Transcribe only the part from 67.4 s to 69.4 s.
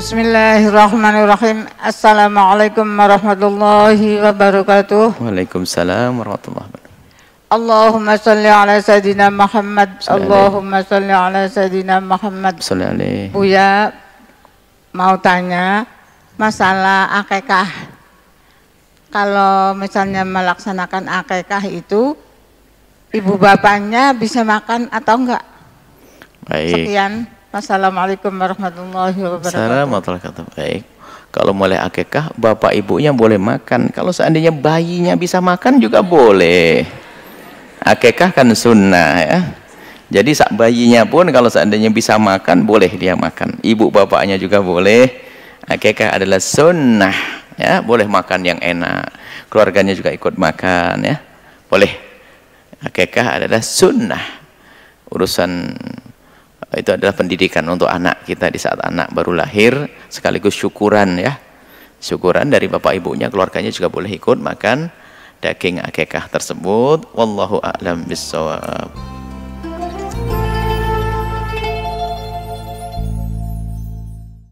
a'lam bissawab